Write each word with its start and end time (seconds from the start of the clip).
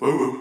Hallo, 0.00 0.36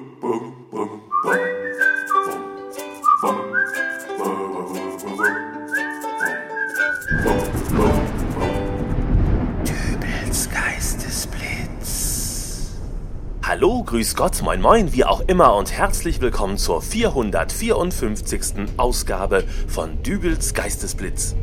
grüß 13.83 14.15
Gott, 14.15 14.43
moin 14.43 14.61
moin, 14.61 14.93
wie 14.93 15.05
auch 15.05 15.21
immer 15.21 15.55
und 15.55 15.71
herzlich 15.71 16.21
willkommen 16.21 16.59
zur 16.59 16.83
454. 16.83 18.77
Ausgabe 18.77 19.43
von 19.67 20.03
Dübels 20.03 20.53
Geistesblitz. 20.53 21.35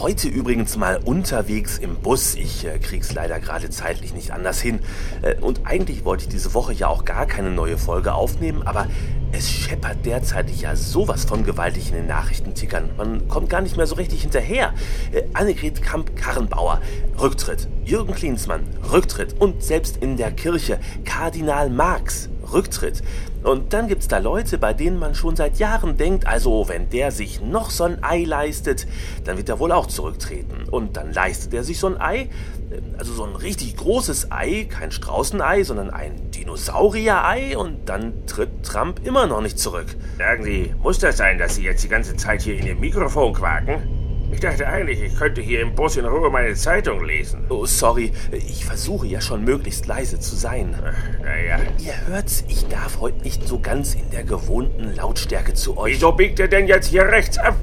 Heute 0.00 0.28
übrigens 0.28 0.76
mal 0.76 1.00
unterwegs 1.02 1.78
im 1.78 1.96
Bus. 1.96 2.34
Ich 2.34 2.66
äh, 2.66 2.78
krieg's 2.78 3.14
leider 3.14 3.40
gerade 3.40 3.70
zeitlich 3.70 4.12
nicht 4.12 4.30
anders 4.30 4.60
hin. 4.60 4.80
Äh, 5.22 5.36
und 5.40 5.62
eigentlich 5.64 6.04
wollte 6.04 6.24
ich 6.24 6.28
diese 6.28 6.52
Woche 6.52 6.74
ja 6.74 6.88
auch 6.88 7.06
gar 7.06 7.24
keine 7.24 7.50
neue 7.50 7.78
Folge 7.78 8.12
aufnehmen, 8.12 8.62
aber 8.66 8.88
es 9.32 9.50
scheppert 9.50 10.04
derzeit 10.04 10.50
ja 10.50 10.76
sowas 10.76 11.24
von 11.24 11.44
gewaltig 11.44 11.88
in 11.88 11.94
den 11.94 12.06
Nachrichtentickern. 12.06 12.90
Man 12.98 13.26
kommt 13.28 13.48
gar 13.48 13.62
nicht 13.62 13.78
mehr 13.78 13.86
so 13.86 13.94
richtig 13.94 14.20
hinterher. 14.20 14.74
Äh, 15.12 15.22
Annegret 15.32 15.80
Kamp-Karrenbauer, 15.80 16.82
Rücktritt. 17.18 17.66
Jürgen 17.82 18.14
Klinsmann, 18.14 18.64
Rücktritt. 18.92 19.40
Und 19.40 19.62
selbst 19.62 19.96
in 19.96 20.18
der 20.18 20.30
Kirche 20.30 20.78
Kardinal 21.06 21.70
Marx, 21.70 22.28
Rücktritt. 22.52 23.02
Und 23.42 23.72
dann 23.72 23.88
gibt's 23.88 24.08
da 24.08 24.18
Leute, 24.18 24.58
bei 24.58 24.74
denen 24.74 24.98
man 24.98 25.14
schon 25.14 25.36
seit 25.36 25.58
Jahren 25.58 25.96
denkt, 25.96 26.26
also 26.26 26.68
wenn 26.68 26.90
der 26.90 27.10
sich 27.10 27.40
noch 27.40 27.70
so 27.70 27.84
ein 27.84 28.02
Ei 28.02 28.24
leistet, 28.24 28.86
dann 29.24 29.36
wird 29.36 29.48
er 29.48 29.58
wohl 29.58 29.72
auch 29.72 29.86
zurücktreten. 29.86 30.68
Und 30.70 30.96
dann 30.96 31.12
leistet 31.12 31.54
er 31.54 31.62
sich 31.62 31.78
so 31.78 31.86
ein 31.86 32.00
Ei, 32.00 32.28
also 32.98 33.12
so 33.12 33.24
ein 33.24 33.36
richtig 33.36 33.76
großes 33.76 34.32
Ei, 34.32 34.66
kein 34.68 34.90
Straußenei, 34.90 35.62
sondern 35.62 35.90
ein 35.90 36.30
Dinosaurier-Ei 36.32 37.56
und 37.56 37.88
dann 37.88 38.26
tritt 38.26 38.64
Trump 38.64 39.00
immer 39.04 39.26
noch 39.26 39.40
nicht 39.40 39.58
zurück. 39.58 39.86
Sagen 40.18 40.44
Sie, 40.44 40.74
muss 40.82 40.98
das 40.98 41.16
sein, 41.16 41.38
dass 41.38 41.54
Sie 41.54 41.62
jetzt 41.62 41.84
die 41.84 41.88
ganze 41.88 42.16
Zeit 42.16 42.42
hier 42.42 42.58
in 42.58 42.66
Ihr 42.66 42.76
Mikrofon 42.76 43.32
quaken? 43.32 43.95
Ich 44.32 44.40
dachte 44.40 44.66
eigentlich, 44.66 45.00
ich 45.02 45.16
könnte 45.16 45.40
hier 45.40 45.60
im 45.60 45.74
Bus 45.74 45.96
in 45.96 46.04
Ruhe 46.04 46.30
meine 46.30 46.54
Zeitung 46.54 47.04
lesen. 47.04 47.44
Oh, 47.48 47.64
sorry, 47.64 48.12
ich 48.32 48.64
versuche 48.64 49.06
ja 49.06 49.20
schon 49.20 49.44
möglichst 49.44 49.86
leise 49.86 50.18
zu 50.18 50.34
sein. 50.34 50.74
Naja. 51.22 51.58
Ihr 51.78 52.06
hört's, 52.06 52.44
ich 52.48 52.66
darf 52.66 53.00
heute 53.00 53.22
nicht 53.22 53.46
so 53.46 53.60
ganz 53.60 53.94
in 53.94 54.10
der 54.10 54.24
gewohnten 54.24 54.94
Lautstärke 54.94 55.54
zu 55.54 55.78
euch. 55.78 55.94
Wieso 55.94 56.12
biegt 56.12 56.40
er 56.40 56.48
denn 56.48 56.66
jetzt 56.66 56.88
hier 56.88 57.04
rechts 57.06 57.38
ab? 57.38 57.54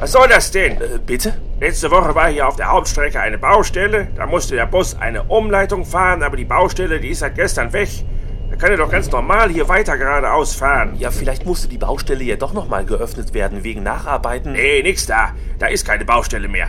Was 0.00 0.12
soll 0.12 0.28
das 0.28 0.50
denn? 0.50 0.80
Äh, 0.80 0.98
bitte? 1.04 1.34
Letzte 1.60 1.90
Woche 1.90 2.14
war 2.14 2.28
hier 2.28 2.48
auf 2.48 2.56
der 2.56 2.70
Hauptstrecke 2.72 3.20
eine 3.20 3.38
Baustelle. 3.38 4.08
Da 4.16 4.26
musste 4.26 4.56
der 4.56 4.66
Bus 4.66 4.94
eine 4.94 5.22
Umleitung 5.24 5.84
fahren, 5.84 6.22
aber 6.22 6.36
die 6.36 6.44
Baustelle, 6.44 6.98
die 6.98 7.08
ist 7.08 7.20
seit 7.20 7.34
gestern 7.34 7.72
weg. 7.72 7.88
Da 8.50 8.56
kann 8.56 8.70
er 8.70 8.76
doch 8.76 8.90
ganz 8.90 9.10
normal 9.10 9.50
hier 9.50 9.68
weiter 9.68 9.98
geradeaus 9.98 10.54
fahren. 10.54 10.94
Ja, 10.98 11.10
vielleicht 11.10 11.44
musste 11.44 11.68
die 11.68 11.78
Baustelle 11.78 12.24
ja 12.24 12.36
doch 12.36 12.52
nochmal 12.52 12.84
geöffnet 12.84 13.34
werden 13.34 13.64
wegen 13.64 13.82
Nacharbeiten. 13.82 14.52
Nee, 14.52 14.82
nix 14.82 15.06
da. 15.06 15.34
Da 15.58 15.66
ist 15.66 15.86
keine 15.86 16.04
Baustelle 16.04 16.48
mehr. 16.48 16.68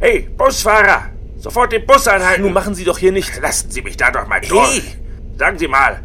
Hey, 0.00 0.28
Busfahrer! 0.36 1.10
Sofort 1.36 1.72
den 1.72 1.86
Bus 1.86 2.08
anhalten! 2.08 2.42
Nun 2.42 2.52
machen 2.52 2.74
Sie 2.74 2.84
doch 2.84 2.98
hier 2.98 3.12
nicht. 3.12 3.40
Lassen 3.40 3.70
Sie 3.70 3.82
mich 3.82 3.96
da 3.96 4.10
doch 4.10 4.26
mal 4.26 4.40
durch. 4.40 4.96
Sagen 5.36 5.58
Sie 5.58 5.68
mal, 5.68 6.00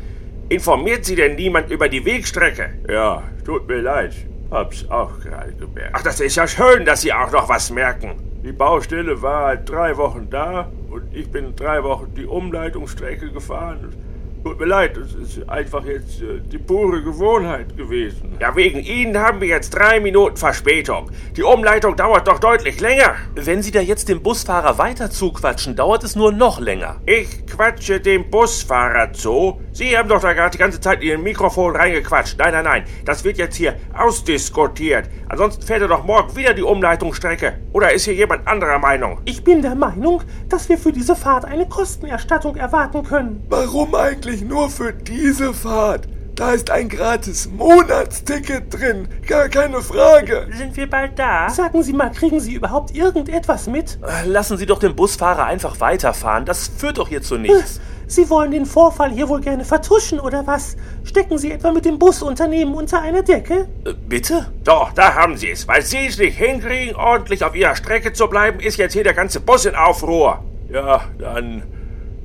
informiert 0.49 1.05
Sie 1.05 1.15
denn 1.15 1.35
niemand 1.35 1.71
über 1.71 1.89
die 1.89 2.05
Wegstrecke? 2.05 2.69
Ja, 2.87 3.23
tut 3.45 3.67
mir 3.67 3.81
leid. 3.81 4.13
Hab's 4.51 4.85
auch 4.89 5.19
gerade 5.19 5.53
gemerkt. 5.53 5.91
Ach, 5.93 6.03
das 6.03 6.19
ist 6.19 6.35
ja 6.35 6.47
schön, 6.47 6.85
dass 6.85 7.01
Sie 7.01 7.13
auch 7.13 7.31
noch 7.31 7.49
was 7.49 7.71
merken. 7.71 8.15
Die 8.43 8.51
Baustelle 8.51 9.21
war 9.21 9.47
halt 9.47 9.69
drei 9.69 9.97
Wochen 9.97 10.29
da 10.29 10.71
und 10.89 11.03
ich 11.13 11.29
bin 11.29 11.55
drei 11.55 11.83
Wochen 11.83 12.13
die 12.15 12.25
Umleitungsstrecke 12.25 13.31
gefahren. 13.31 13.95
Tut 14.41 14.57
mir 14.57 14.67
leid, 14.67 14.95
das 14.95 15.13
ist 15.15 15.49
einfach 15.49 15.83
jetzt 15.83 16.21
äh, 16.21 16.39
die 16.39 16.57
pure 16.57 17.03
Gewohnheit 17.03 17.75
gewesen. 17.75 18.37
Ja, 18.39 18.55
wegen 18.55 18.79
Ihnen 18.79 19.17
haben 19.17 19.41
wir 19.41 19.49
jetzt 19.49 19.71
drei 19.71 19.99
Minuten 19.99 20.37
Verspätung. 20.37 21.11
Die 21.35 21.43
Umleitung 21.43 21.97
dauert 21.97 22.25
doch 22.25 22.39
deutlich 22.39 22.79
länger. 22.79 23.15
Wenn 23.35 23.61
Sie 23.61 23.71
da 23.71 23.81
jetzt 23.81 24.07
dem 24.07 24.23
Busfahrer 24.23 24.77
weiter 24.77 25.11
zuquatschen, 25.11 25.75
dauert 25.75 26.05
es 26.05 26.15
nur 26.15 26.31
noch 26.31 26.61
länger. 26.61 27.01
Ich 27.05 27.45
quatsche 27.47 27.99
dem 27.99 28.29
Busfahrer 28.29 29.11
zu. 29.11 29.59
Sie 29.79 29.97
haben 29.97 30.09
doch 30.09 30.19
da 30.19 30.33
gerade 30.33 30.49
die 30.51 30.57
ganze 30.57 30.81
Zeit 30.81 31.01
in 31.01 31.07
Ihr 31.07 31.17
Mikrofon 31.17 31.73
reingequatscht. 31.73 32.37
Nein, 32.37 32.51
nein, 32.51 32.65
nein. 32.65 32.83
Das 33.05 33.23
wird 33.23 33.37
jetzt 33.37 33.55
hier 33.55 33.75
ausdiskutiert. 33.97 35.09
Ansonsten 35.29 35.61
fährt 35.65 35.81
er 35.81 35.87
doch 35.87 36.03
morgen 36.03 36.35
wieder 36.35 36.53
die 36.53 36.63
Umleitungsstrecke. 36.63 37.59
Oder 37.71 37.93
ist 37.93 38.03
hier 38.03 38.13
jemand 38.13 38.45
anderer 38.45 38.77
Meinung? 38.77 39.21
Ich 39.23 39.41
bin 39.41 39.61
der 39.61 39.75
Meinung, 39.75 40.21
dass 40.49 40.67
wir 40.67 40.77
für 40.77 40.91
diese 40.91 41.15
Fahrt 41.15 41.45
eine 41.45 41.65
Kostenerstattung 41.65 42.57
erwarten 42.57 43.03
können. 43.03 43.41
Warum 43.47 43.95
eigentlich 43.95 44.41
nur 44.41 44.69
für 44.69 44.91
diese 44.91 45.53
Fahrt? 45.53 46.09
Da 46.35 46.51
ist 46.51 46.71
ein 46.71 46.89
gratis 46.89 47.49
Monatsticket 47.49 48.73
drin. 48.73 49.07
Gar 49.27 49.47
keine 49.47 49.81
Frage. 49.81 50.47
Sind 50.57 50.75
wir 50.75 50.89
bald 50.89 51.17
da? 51.17 51.49
Sagen 51.49 51.83
Sie 51.83 51.93
mal, 51.93 52.11
kriegen 52.11 52.41
Sie 52.41 52.53
überhaupt 52.53 52.95
irgendetwas 52.95 53.67
mit? 53.67 53.97
Äh, 54.01 54.25
Lassen 54.25 54.57
Sie 54.57 54.65
doch 54.65 54.79
den 54.79 54.95
Busfahrer 54.95 55.45
einfach 55.45 55.79
weiterfahren. 55.79 56.45
Das 56.45 56.67
führt 56.67 56.97
doch 56.97 57.07
hier 57.07 57.21
zu 57.21 57.37
nichts. 57.37 57.79
Sie 58.09 58.27
wollen 58.31 58.49
den 58.49 58.65
Vorfall 58.65 59.11
hier 59.11 59.29
wohl 59.29 59.39
gerne 59.39 59.63
vertuschen, 59.63 60.19
oder 60.19 60.47
was? 60.47 60.75
Stecken 61.03 61.37
Sie 61.37 61.51
etwa 61.51 61.71
mit 61.71 61.85
dem 61.85 61.99
Busunternehmen 61.99 62.73
unter 62.73 62.99
einer 63.01 63.21
Decke? 63.21 63.67
Äh, 63.85 63.93
Bitte? 63.93 64.51
Doch, 64.63 64.91
da 64.93 65.13
haben 65.13 65.37
Sie 65.37 65.51
es. 65.51 65.67
Weil 65.67 65.83
Sie 65.83 66.07
es 66.07 66.17
nicht 66.17 66.35
hinkriegen, 66.35 66.95
ordentlich 66.95 67.43
auf 67.43 67.55
Ihrer 67.55 67.75
Strecke 67.75 68.11
zu 68.11 68.27
bleiben, 68.27 68.59
ist 68.61 68.77
jetzt 68.77 68.93
hier 68.93 69.03
der 69.03 69.13
ganze 69.13 69.39
Bus 69.39 69.65
in 69.65 69.75
Aufruhr. 69.75 70.43
Ja, 70.69 71.03
dann 71.19 71.61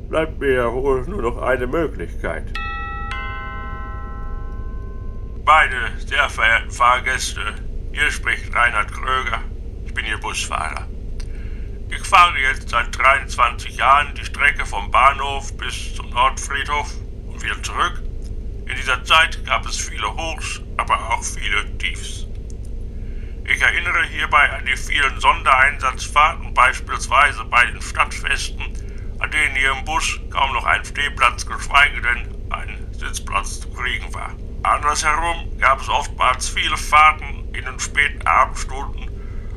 bleibt 0.09 0.41
mir 0.41 0.55
ja 0.55 0.73
wohl 0.73 1.03
nur 1.07 1.21
noch 1.21 1.43
eine 1.43 1.67
Möglichkeit. 1.67 2.45
Meine 5.45 6.01
sehr 6.07 6.31
verehrten 6.31 6.71
Fahrgäste, 6.71 7.43
hier 7.93 8.11
spricht 8.11 8.55
Reinhard 8.57 8.91
Kröger. 8.91 9.43
Ich 9.85 9.93
bin 9.93 10.07
Ihr 10.07 10.17
Busfahrer. 10.17 10.87
Ich 11.97 12.05
fahre 12.09 12.37
jetzt 12.39 12.71
seit 12.71 12.97
23 12.99 13.77
Jahren 13.77 14.15
die 14.15 14.25
Strecke 14.25 14.67
vom 14.67 14.91
Bahnhof 14.91 15.57
bis 15.57 15.95
zum 15.95 16.11
Nordfriedhof 16.11 16.93
und 17.29 17.41
wieder 17.43 17.63
zurück. 17.63 18.03
In 18.67 18.75
dieser 18.75 19.05
Zeit 19.05 19.45
gab 19.47 19.65
es 19.67 19.77
viele 19.77 20.13
Hochs, 20.13 20.61
aber 20.77 20.95
auch 21.11 21.23
viele 21.23 21.79
Tiefs. 21.79 22.27
Ich 23.45 23.63
erinnere 23.63 24.07
hierbei 24.07 24.51
an 24.51 24.65
die 24.67 24.77
vielen 24.77 25.21
Sondereinsatzfahrten, 25.21 26.53
beispielsweise 26.53 27.45
bei 27.45 27.65
den 27.67 27.81
Stadtfesten, 27.81 28.65
an 29.21 29.31
denen 29.31 29.55
hier 29.55 29.71
im 29.71 29.85
Bus 29.85 30.19
kaum 30.31 30.53
noch 30.53 30.65
ein 30.65 30.85
Stehplatz, 30.85 31.47
geschweige 31.47 32.01
denn 32.01 32.35
ein 32.51 32.89
Sitzplatz 32.93 33.61
zu 33.61 33.71
kriegen 33.71 34.13
war. 34.13 34.35
Andersherum 34.65 35.57
gab 35.59 35.81
es 35.81 35.89
oftmals 35.89 36.49
viele 36.49 36.77
Fahrten 36.77 37.49
in 37.55 37.65
den 37.65 37.79
späten 37.79 38.27
Abendstunden, 38.27 39.14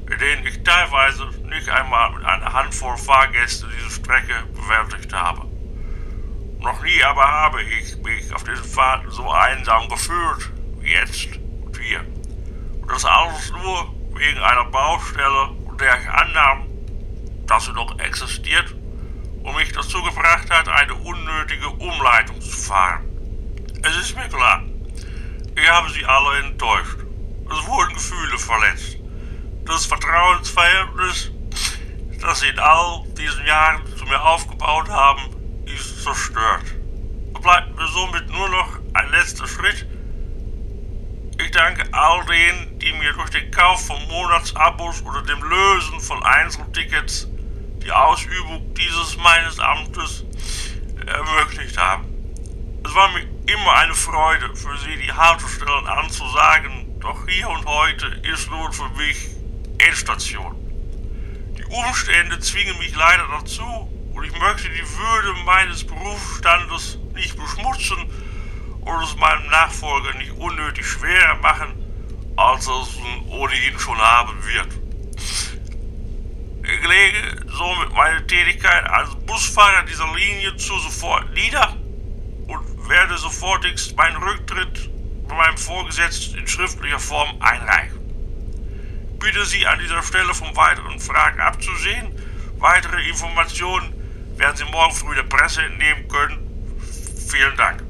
in 0.10 0.20
denen 0.20 0.48
ich 0.48 0.64
teilweise 0.64 1.28
nicht 1.44 1.70
einmal 1.70 2.12
mit 2.12 2.24
einer 2.24 2.54
Handvoll 2.54 2.98
Fahrgäste 2.98 3.68
diese 3.78 3.92
Strecke 3.92 4.34
bewältigt 4.54 5.14
habe. 5.14 5.46
Noch 6.60 6.82
nie 6.82 7.04
aber 7.04 7.28
habe 7.28 7.62
ich 7.64 7.98
mich 7.98 8.34
auf 8.34 8.44
diesen 8.44 8.64
Fahrten 8.64 9.12
so 9.12 9.30
einsam 9.30 9.88
gefühlt 9.90 10.52
wie 10.80 10.94
jetzt 10.94 11.28
und 11.62 11.78
hier. 11.78 12.00
Und 12.82 12.90
das 12.90 13.06
alles 13.06 13.52
nur 13.52 13.94
wegen 14.14 14.40
einer 14.40 14.66
Baustelle, 14.66 15.52
von 15.66 15.78
der 15.78 16.00
ich 16.00 16.10
annahm, 16.10 16.66
dass 17.46 17.66
sie 17.66 17.74
noch 17.74 18.00
existiert 18.00 18.74
und 19.44 19.56
mich 19.56 19.72
dazu 19.72 20.02
gebracht 20.04 20.50
hat, 20.50 20.68
eine 20.70 20.94
unnötige 20.96 21.70
Umleitung 21.70 22.40
zu 22.42 22.58
fahren. 22.58 23.06
Es 23.84 23.96
ist 23.98 24.16
mir 24.16 24.28
klar, 24.28 24.64
ich 25.56 25.70
habe 25.70 25.90
sie 25.90 26.06
alle 26.06 26.40
enttäuscht. 26.40 26.98
Es 27.50 27.68
wurden 27.68 27.94
Gefühle 27.94 28.38
verletzt. 28.38 28.97
Das 29.68 29.86
Vertrauensverhältnis, 29.86 31.30
das 32.22 32.40
sie 32.40 32.48
in 32.48 32.58
all 32.58 33.04
diesen 33.18 33.46
Jahren 33.46 33.82
zu 33.98 34.06
mir 34.06 34.24
aufgebaut 34.24 34.88
haben, 34.88 35.22
ist 35.66 36.04
zerstört. 36.04 36.64
Bleibt 37.42 37.76
mir 37.76 37.88
somit 37.90 38.30
nur 38.30 38.48
noch 38.48 38.80
ein 38.94 39.12
letzter 39.12 39.46
Schritt. 39.46 39.86
Ich 41.38 41.52
danke 41.52 41.84
all 41.92 42.26
denen, 42.26 42.80
die 42.80 42.94
mir 42.94 43.12
durch 43.12 43.30
den 43.30 43.52
Kauf 43.52 43.86
von 43.86 44.02
Monatsabos 44.08 45.04
oder 45.04 45.22
dem 45.24 45.44
Lösen 45.44 46.00
von 46.00 46.24
Einzeltickets 46.24 47.28
die 47.84 47.92
Ausübung 47.92 48.74
dieses 48.74 49.18
meines 49.18 49.60
Amtes 49.60 50.24
ermöglicht 51.06 51.78
haben. 51.78 52.06
Es 52.86 52.96
war 52.96 53.10
mir 53.10 53.28
immer 53.46 53.74
eine 53.76 53.94
Freude, 53.94 54.56
für 54.56 54.78
Sie 54.78 54.96
die 54.96 55.12
Haltestellen 55.12 55.88
anzusagen, 55.88 57.00
doch 57.02 57.28
hier 57.28 57.50
und 57.50 57.66
heute 57.66 58.08
ist 58.24 58.50
nun 58.50 58.72
für 58.72 58.90
mich 58.98 59.37
Endstation. 59.80 60.56
Die 61.58 61.66
Umstände 61.66 62.40
zwingen 62.40 62.78
mich 62.80 62.96
leider 62.96 63.28
dazu 63.40 63.64
und 64.14 64.24
ich 64.24 64.40
möchte 64.40 64.70
die 64.70 64.98
Würde 64.98 65.34
meines 65.46 65.86
Berufsstandes 65.86 66.98
nicht 67.14 67.38
beschmutzen 67.38 67.98
und 68.82 69.04
es 69.04 69.16
meinem 69.18 69.48
Nachfolger 69.48 70.14
nicht 70.18 70.32
unnötig 70.32 70.86
schwerer 70.86 71.36
machen, 71.36 71.74
als 72.38 72.68
er 72.68 72.82
es 72.82 72.98
ohnehin 73.30 73.78
schon 73.80 73.98
haben 73.98 74.44
wird. 74.46 74.68
Ich 76.64 76.88
lege 76.88 77.46
somit 77.48 77.94
meine 77.94 78.26
Tätigkeit 78.28 78.86
als 78.90 79.16
Busfahrer 79.26 79.84
dieser 79.84 80.14
Linie 80.14 80.56
zu 80.58 80.78
sofort 80.80 81.34
nieder 81.34 81.78
und 82.48 82.90
werde 82.90 83.18
sofortigst 83.18 83.96
meinen 83.96 84.18
Rücktritt 84.18 84.90
bei 85.28 85.36
meinem 85.36 85.58
Vorgesetzten 85.58 86.40
in 86.40 86.48
schriftlicher 86.48 87.00
Form 87.00 87.30
einreichen. 87.40 87.97
Bitte 89.20 89.46
Sie 89.46 89.66
an 89.66 89.80
dieser 89.80 90.02
Stelle 90.04 90.34
vom 90.34 90.56
weiteren 90.56 91.00
Fragen 91.00 91.40
abzusehen. 91.40 92.12
Weitere 92.60 93.08
Informationen 93.08 93.94
werden 94.38 94.56
Sie 94.56 94.64
morgen 94.72 94.94
früh 94.94 95.16
der 95.16 95.24
Presse 95.24 95.62
entnehmen 95.62 96.08
können. 96.08 96.38
Vielen 97.30 97.56
Dank. 97.58 97.84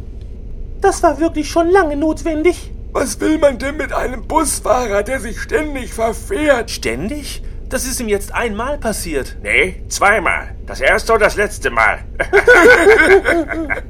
Das 0.82 1.04
war 1.04 1.20
wirklich 1.20 1.50
schon 1.50 1.70
lange 1.70 1.96
notwendig. 1.96 2.72
Was 2.92 3.20
will 3.20 3.38
man 3.38 3.60
denn 3.60 3.78
mit 3.78 3.94
einem 3.94 4.28
Busfahrer, 4.28 5.04
der 5.04 5.20
sich 5.20 5.40
ständig 5.42 5.94
verfährt? 5.94 6.72
Ständig? 6.72 7.44
Das 7.70 7.86
ist 7.86 8.00
ihm 8.00 8.08
jetzt 8.08 8.34
einmal 8.34 8.78
passiert. 8.78 9.36
Nee, 9.44 9.84
zweimal. 9.90 10.56
Das 10.66 10.80
erste 10.80 11.14
und 11.14 11.20
das 11.22 11.36
letzte 11.36 11.70
Mal. 11.70 12.00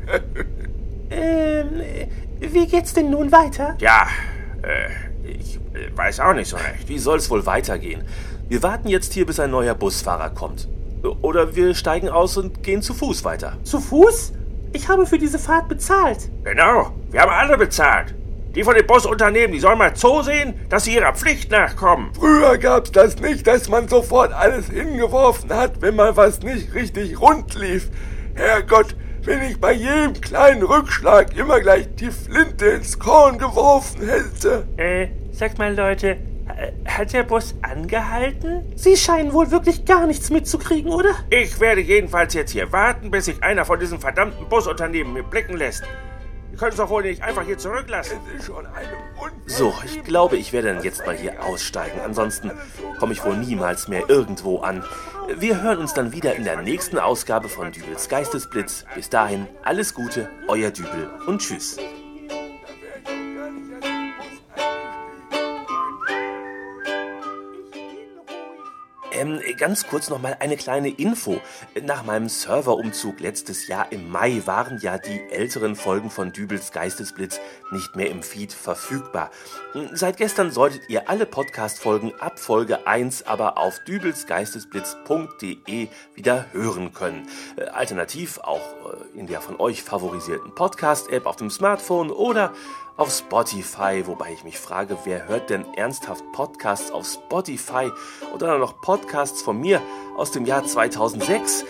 Ähm, 1.10 1.80
äh, 1.80 2.08
wie 2.42 2.68
geht's 2.68 2.94
denn 2.94 3.10
nun 3.10 3.32
weiter? 3.32 3.78
ja, 3.80 4.08
äh, 4.62 4.90
weiß 5.96 6.20
auch 6.20 6.34
nicht 6.34 6.50
so 6.50 6.58
recht. 6.58 6.88
Wie 6.88 7.00
soll's 7.00 7.30
wohl 7.30 7.46
weitergehen? 7.46 8.04
Wir 8.50 8.64
warten 8.64 8.88
jetzt 8.88 9.14
hier, 9.14 9.26
bis 9.26 9.40
ein 9.40 9.52
neuer 9.52 9.76
Busfahrer 9.76 10.30
kommt. 10.30 10.68
Oder 11.22 11.56
wir 11.56 11.76
steigen 11.76 12.10
aus 12.10 12.38
und 12.38 12.64
gehen 12.64 12.82
zu 12.82 12.94
Fuß 12.94 13.24
weiter. 13.24 13.58
Zu 13.64 13.80
Fuß? 13.80 14.34
Ich 14.74 14.88
habe 14.90 15.06
für 15.06 15.18
diese 15.18 15.40
Fahrt 15.40 15.68
bezahlt. 15.70 16.30
Genau, 16.44 16.92
wir 17.12 17.22
haben 17.22 17.32
alle 17.32 17.58
bezahlt. 17.58 18.14
Die 18.56 18.64
von 18.64 18.74
den 18.74 18.88
Busunternehmen, 18.88 19.52
die 19.52 19.60
sollen 19.60 19.78
mal 19.78 19.94
zusehen, 19.96 20.56
dass 20.70 20.86
sie 20.86 20.96
ihrer 20.96 21.14
Pflicht 21.14 21.52
nachkommen. 21.52 22.10
Früher 22.14 22.58
gab's 22.58 22.92
das 22.92 23.20
nicht, 23.20 23.46
dass 23.46 23.70
man 23.70 23.88
sofort 23.88 24.34
alles 24.34 24.70
hingeworfen 24.70 25.54
hat, 25.54 25.82
wenn 25.82 25.96
mal 25.96 26.18
was 26.18 26.42
nicht 26.42 26.74
richtig 26.74 27.22
rund 27.22 27.54
lief. 27.54 27.90
Herrgott, 28.34 28.96
wenn 29.24 29.44
ich 29.44 29.60
bei 29.60 29.74
jedem 29.74 30.20
kleinen 30.20 30.64
Rückschlag 30.64 31.36
immer 31.38 31.60
gleich 31.60 31.88
die 31.96 32.10
Flinte 32.10 32.66
ins 32.66 32.98
Korn 32.98 33.38
geworfen 33.38 34.08
hätte. 34.08 34.68
Äh, 34.78 35.10
sagt 35.38 35.60
mal 35.60 35.76
Leute, 35.76 36.18
äh, 36.58 36.72
hat 36.86 37.14
der 37.14 37.24
Bus 37.24 37.56
angehalten? 37.62 38.64
Sie 38.76 38.98
scheinen 38.98 39.34
wohl 39.34 39.52
wirklich 39.52 39.86
gar 39.86 40.08
nichts 40.08 40.30
mitzukriegen, 40.30 40.92
oder? 40.92 41.12
Ich 41.30 41.60
werde 41.60 41.82
jedenfalls 41.82 42.34
jetzt 42.34 42.52
hier 42.52 42.72
warten, 42.72 43.12
bis 43.12 43.26
sich 43.26 43.44
einer 43.44 43.66
von 43.66 43.80
diesen 43.80 44.00
verdammten 44.00 44.48
Busunternehmen 44.50 45.14
mir 45.14 45.24
blicken 45.24 45.56
lässt. 45.58 45.84
Die 46.52 46.58
können 46.58 46.72
es 46.72 46.78
doch 46.78 46.90
wohl 46.90 47.04
nicht 47.04 47.22
einfach 47.22 47.44
hier 47.46 47.58
zurücklassen. 47.58 48.18
Es 48.34 48.40
ist 48.40 48.46
schon 48.48 48.66
eine. 48.66 48.88
So, 49.46 49.76
ich 49.86 50.04
glaube, 50.04 50.38
ich 50.38 50.54
werde 50.54 50.74
dann 50.74 50.84
jetzt 50.84 51.06
mal 51.06 51.16
hier 51.16 51.44
aussteigen. 51.44 52.00
Ansonsten 52.04 52.52
komme 53.00 53.14
ich 53.14 53.24
wohl 53.24 53.38
niemals 53.38 53.88
mehr 53.88 54.10
irgendwo 54.10 54.60
an. 54.62 54.84
Wir 55.38 55.62
hören 55.62 55.78
uns 55.78 55.94
dann 55.94 56.14
wieder 56.14 56.36
in 56.36 56.46
der 56.46 56.62
nächsten 56.62 56.98
Ausgabe 56.98 57.48
von 57.48 57.72
Dübels 57.72 58.10
Geistesblitz. 58.10 58.86
Bis 58.96 59.10
dahin, 59.10 59.46
alles 59.64 59.94
Gute, 59.94 60.30
euer 60.48 60.72
Dübel 60.72 61.10
und 61.28 61.42
tschüss. 61.42 61.78
Ähm, 69.18 69.42
ganz 69.58 69.88
kurz 69.88 70.10
noch 70.10 70.22
mal 70.22 70.38
eine 70.40 70.56
kleine 70.58 70.90
Info. 70.90 71.42
Nach 71.84 72.06
meinem 72.06 72.30
Serverumzug 72.30 73.20
letztes 73.20 73.68
Jahr 73.68 73.92
im 73.92 74.12
Mai 74.12 74.44
waren 74.46 74.78
ja 74.80 75.00
die 75.00 75.20
älteren 75.32 75.76
Folgen 75.76 76.12
von 76.12 76.32
Dübels 76.32 76.72
Geistesblitz 76.72 77.40
nicht 77.72 77.96
mehr 77.96 78.12
im 78.12 78.22
Feed 78.22 78.54
verfügbar. 78.54 79.32
Seit 79.94 80.18
gestern 80.18 80.52
solltet 80.52 80.88
ihr 80.90 81.10
alle 81.10 81.26
Podcast-Folgen 81.26 82.14
ab 82.20 82.38
Folge 82.40 82.86
1 82.86 83.24
aber 83.24 83.58
auf 83.58 83.80
dübelsgeistesblitz.de 83.88 85.88
wieder 86.14 86.46
hören 86.52 86.94
können. 86.94 87.28
Äh, 87.56 87.70
Alternativ 87.70 88.38
auch 88.40 88.62
äh, 88.62 89.20
in 89.20 89.26
der 89.28 89.40
von 89.42 89.60
euch 89.60 89.82
favorisierten 89.84 90.54
Podcast-App 90.54 91.26
auf 91.26 91.38
dem 91.38 91.50
Smartphone 91.50 92.12
oder 92.12 92.54
auf 92.98 93.12
Spotify, 93.12 94.04
wobei 94.06 94.34
ich 94.34 94.44
mich 94.44 94.60
frage, 94.60 94.98
wer 95.06 95.28
hört 95.28 95.50
denn 95.50 95.74
ernsthaft 95.76 96.32
Podcasts 96.32 96.92
auf 96.92 97.06
Spotify 97.06 97.92
oder 98.34 98.58
noch 98.58 98.82
Podcasts 98.82 99.42
von 99.42 99.62
mir 99.62 99.82
aus 100.18 100.32
dem 100.32 100.46
Jahr 100.46 100.66
2006? 100.66 101.64